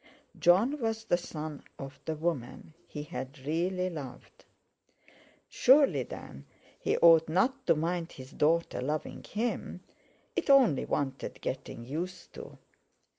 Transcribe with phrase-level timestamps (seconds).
[0.39, 4.45] Jon was the son of the woman he had really loved.
[5.47, 6.47] Surely, then,
[6.79, 9.83] he ought not to mind his daughter loving him;
[10.35, 12.57] it only wanted getting used to.